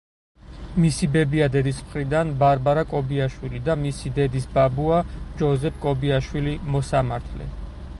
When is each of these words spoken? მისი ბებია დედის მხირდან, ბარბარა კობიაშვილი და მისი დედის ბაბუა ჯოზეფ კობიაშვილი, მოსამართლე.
მისი 0.85 1.09
ბებია 1.15 1.49
დედის 1.55 1.81
მხირდან, 1.89 2.31
ბარბარა 2.41 2.85
კობიაშვილი 2.95 3.63
და 3.69 3.77
მისი 3.85 4.13
დედის 4.19 4.49
ბაბუა 4.57 5.07
ჯოზეფ 5.43 5.83
კობიაშვილი, 5.89 6.61
მოსამართლე. 6.77 7.57